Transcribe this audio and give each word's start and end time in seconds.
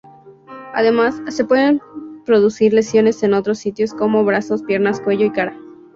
Además, 0.73 1.21
se 1.27 1.45
pueden 1.45 1.79
producir 2.25 2.73
lesiones 2.73 3.21
en 3.21 3.35
otros 3.35 3.59
sitios 3.59 3.93
como 3.93 4.25
brazos, 4.25 4.63
piernas, 4.63 4.99
cuello 4.99 5.25
y 5.25 5.29
cara. 5.31 5.55